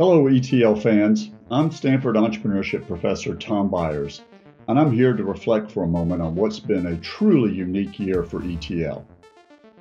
[0.00, 1.30] Hello, ETL fans.
[1.50, 4.22] I'm Stanford Entrepreneurship Professor Tom Byers,
[4.66, 8.22] and I'm here to reflect for a moment on what's been a truly unique year
[8.22, 9.06] for ETL.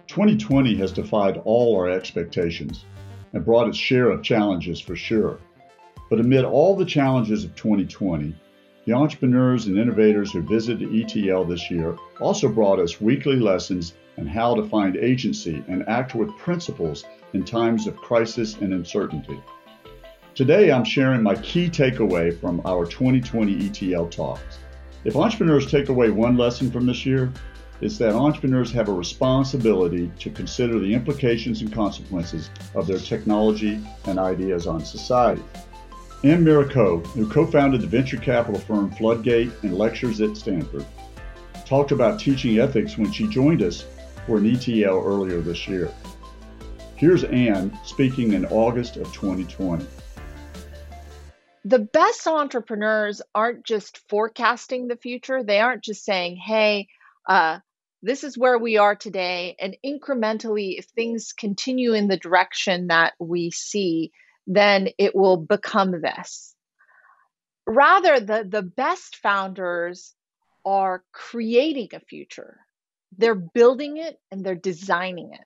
[0.07, 2.83] 2020 has defied all our expectations
[3.31, 5.39] and brought its share of challenges for sure.
[6.09, 8.35] But amid all the challenges of 2020,
[8.83, 14.27] the entrepreneurs and innovators who visited ETL this year also brought us weekly lessons on
[14.27, 19.39] how to find agency and act with principles in times of crisis and uncertainty.
[20.35, 24.59] Today, I'm sharing my key takeaway from our 2020 ETL talks.
[25.03, 27.31] If entrepreneurs take away one lesson from this year,
[27.81, 33.81] it's that entrepreneurs have a responsibility to consider the implications and consequences of their technology
[34.05, 35.43] and ideas on society.
[36.23, 40.85] Ann Miura-Ko, who co founded the venture capital firm Floodgate and lectures at Stanford,
[41.65, 43.85] talked about teaching ethics when she joined us
[44.25, 45.91] for an ETL earlier this year.
[46.95, 49.85] Here's Ann speaking in August of 2020.
[51.65, 55.43] The best entrepreneurs aren't just forecasting the future.
[55.43, 56.87] They aren't just saying, hey,
[57.27, 57.59] uh,
[58.01, 59.55] this is where we are today.
[59.59, 64.11] And incrementally, if things continue in the direction that we see,
[64.47, 66.55] then it will become this.
[67.67, 70.15] Rather, the, the best founders
[70.65, 72.57] are creating a future,
[73.17, 75.45] they're building it and they're designing it.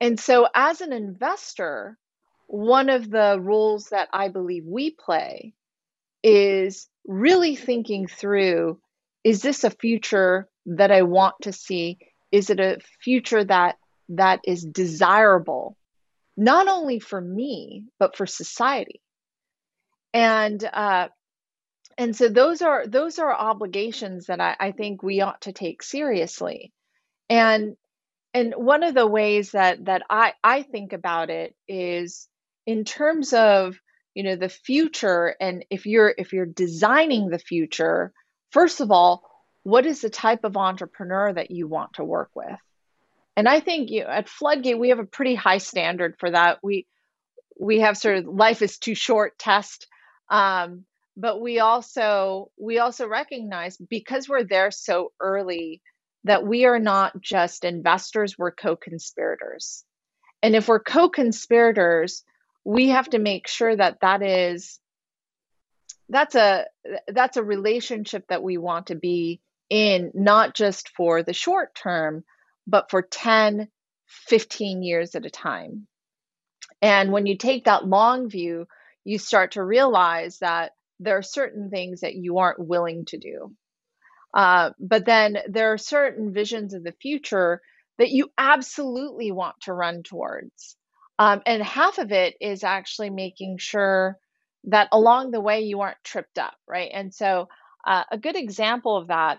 [0.00, 1.98] And so, as an investor,
[2.46, 5.54] one of the roles that I believe we play
[6.22, 8.80] is really thinking through
[9.24, 11.98] is this a future that I want to see?
[12.30, 13.76] Is it a future that
[14.10, 15.76] that is desirable,
[16.36, 19.00] not only for me but for society?
[20.14, 21.08] And uh,
[21.98, 25.82] and so those are those are obligations that I, I think we ought to take
[25.82, 26.72] seriously.
[27.28, 27.76] And
[28.32, 32.28] and one of the ways that that I, I think about it is
[32.66, 33.76] in terms of
[34.14, 38.12] you know the future and if you're if you're designing the future
[38.50, 39.22] first of all
[39.62, 42.60] what is the type of entrepreneur that you want to work with?
[43.36, 46.58] And i think you know, at floodgate we have a pretty high standard for that.
[46.62, 46.86] We
[47.58, 49.86] we have sort of life is too short test
[50.28, 50.84] um,
[51.16, 55.80] but we also we also recognize because we're there so early
[56.24, 59.84] that we are not just investors we're co-conspirators.
[60.42, 62.24] And if we're co-conspirators
[62.66, 64.80] we have to make sure that that is
[66.08, 66.64] that's a
[67.06, 69.40] that's a relationship that we want to be
[69.70, 72.24] in not just for the short term,
[72.66, 73.68] but for 10,
[74.06, 75.86] 15 years at a time.
[76.82, 78.66] And when you take that long view,
[79.04, 83.54] you start to realize that there are certain things that you aren't willing to do.
[84.34, 87.60] Uh, but then there are certain visions of the future
[87.98, 90.76] that you absolutely want to run towards.
[91.18, 94.18] Um, and half of it is actually making sure
[94.64, 96.90] that along the way you aren't tripped up, right?
[96.92, 97.48] And so
[97.86, 99.38] uh, a good example of that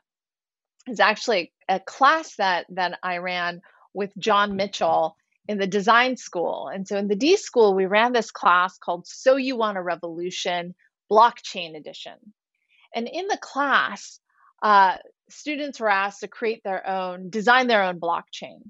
[0.87, 3.61] is actually a class that that I ran
[3.93, 5.17] with John Mitchell
[5.47, 6.69] in the design school.
[6.73, 9.81] And so in the D school, we ran this class called So You Want a
[9.81, 10.75] Revolution
[11.11, 12.16] Blockchain Edition.
[12.95, 14.19] And in the class,
[14.61, 14.97] uh,
[15.29, 18.69] students were asked to create their own, design their own blockchain.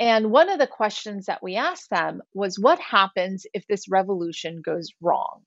[0.00, 4.62] And one of the questions that we asked them was what happens if this revolution
[4.62, 5.42] goes wrong?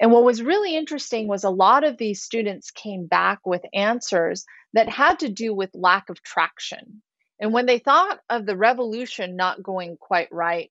[0.00, 4.44] And what was really interesting was a lot of these students came back with answers
[4.72, 7.02] that had to do with lack of traction.
[7.40, 10.70] And when they thought of the revolution not going quite right,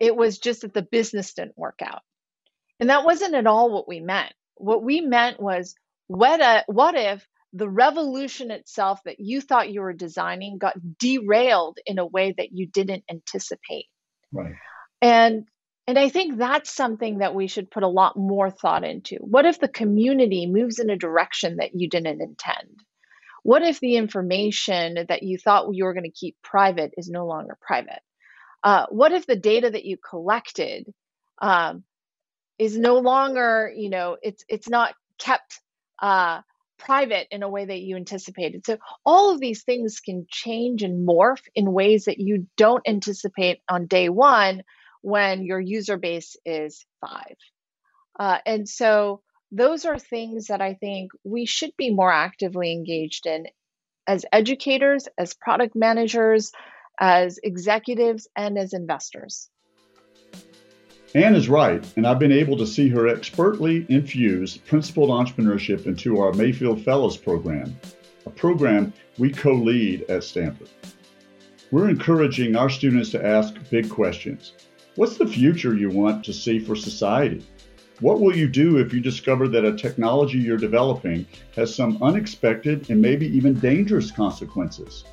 [0.00, 2.02] it was just that the business didn't work out.
[2.80, 4.32] And that wasn't at all what we meant.
[4.56, 5.74] What we meant was
[6.06, 11.78] what, a, what if the revolution itself that you thought you were designing got derailed
[11.86, 13.86] in a way that you didn't anticipate?
[14.32, 14.54] Right.
[15.00, 15.46] And
[15.86, 19.16] and I think that's something that we should put a lot more thought into.
[19.20, 22.84] What if the community moves in a direction that you didn't intend?
[23.42, 27.26] What if the information that you thought you were going to keep private is no
[27.26, 28.00] longer private?
[28.62, 30.92] Uh, what if the data that you collected
[31.40, 31.84] um,
[32.58, 35.58] is no longer, you know, it's it's not kept
[36.02, 36.42] uh,
[36.78, 38.64] private in a way that you anticipated?
[38.64, 43.60] So all of these things can change and morph in ways that you don't anticipate
[43.68, 44.62] on day one
[45.02, 47.36] when your user base is five.
[48.18, 49.22] Uh, and so
[49.52, 53.46] those are things that I think we should be more actively engaged in
[54.06, 56.52] as educators, as product managers,
[56.98, 59.48] as executives, and as investors.
[61.14, 66.20] Ann is right, and I've been able to see her expertly infuse principled entrepreneurship into
[66.20, 67.74] our Mayfield Fellows program,
[68.26, 70.68] a program we co lead at Stanford.
[71.70, 74.52] We're encouraging our students to ask big questions
[74.96, 77.42] What's the future you want to see for society?
[78.00, 81.24] What will you do if you discover that a technology you're developing
[81.56, 85.04] has some unexpected and maybe even dangerous consequences?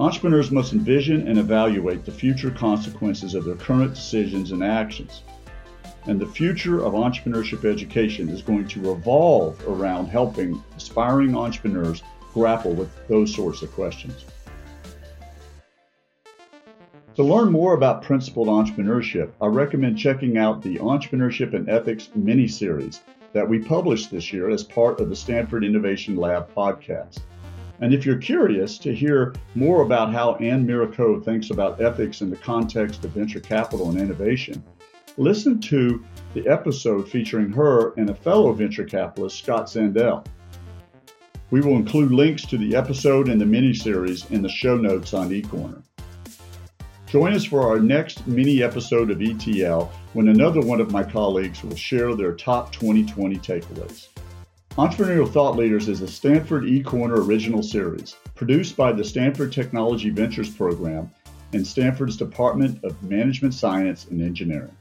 [0.00, 5.22] Entrepreneurs must envision and evaluate the future consequences of their current decisions and actions.
[6.06, 12.02] And the future of entrepreneurship education is going to revolve around helping aspiring entrepreneurs
[12.32, 14.24] grapple with those sorts of questions.
[17.16, 22.48] To learn more about principled entrepreneurship, I recommend checking out the Entrepreneurship and Ethics mini
[22.48, 23.02] series
[23.34, 27.20] that we published this year as part of the Stanford Innovation Lab podcast.
[27.82, 32.30] And if you're curious to hear more about how Ann Miura-Ko thinks about ethics in
[32.30, 34.62] the context of venture capital and innovation,
[35.16, 40.24] listen to the episode featuring her and a fellow venture capitalist, Scott Sandell.
[41.50, 45.12] We will include links to the episode and the mini series in the show notes
[45.12, 45.82] on eCorner.
[47.08, 51.64] Join us for our next mini episode of ETL when another one of my colleagues
[51.64, 54.11] will share their top 2020 takeaways.
[54.78, 60.48] Entrepreneurial Thought Leaders is a Stanford eCorner original series produced by the Stanford Technology Ventures
[60.48, 61.10] Program
[61.52, 64.74] and Stanford's Department of Management Science and Engineering.